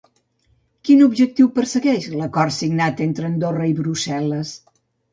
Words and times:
Quin 0.89 1.03
objectiu 1.07 1.51
persegueix 1.59 2.09
l'acord 2.15 2.57
signat 2.59 3.07
entre 3.09 3.31
Andorra 3.31 3.71
i 3.77 3.81
Brussel·les? 3.85 4.61